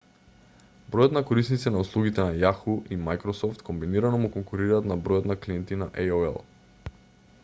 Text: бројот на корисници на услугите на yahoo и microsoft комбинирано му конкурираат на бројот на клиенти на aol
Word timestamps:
бројот 0.93 1.11
на 1.17 1.21
корисници 1.31 1.73
на 1.75 1.83
услугите 1.85 2.25
на 2.29 2.39
yahoo 2.43 2.75
и 2.95 2.97
microsoft 3.09 3.61
комбинирано 3.69 4.23
му 4.23 4.31
конкурираат 4.39 4.91
на 4.93 4.99
бројот 5.09 5.31
на 5.33 5.39
клиенти 5.45 5.81
на 5.83 5.91
aol 6.07 6.43